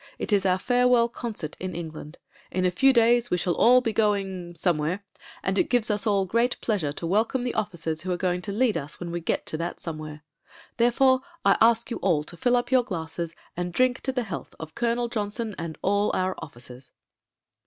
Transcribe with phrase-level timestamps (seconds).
[0.17, 2.17] It is our farewell concert in England:
[2.51, 5.05] in a few days we shall all be going— somewhere;
[5.43, 8.51] and it gives us all great pleasure to welcome the officers who are going to
[8.51, 10.23] lead us when we get to that some where.
[10.77, 14.55] Therefore I ask you all to fill up your glasses and drink to the health
[14.59, 16.89] of Colonel Johnson and all our officers."